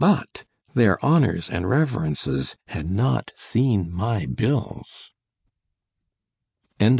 [0.00, 0.42] ——But
[0.74, 5.12] their honours and reverences had not seen my bills.
[6.80, 6.94] C H A P.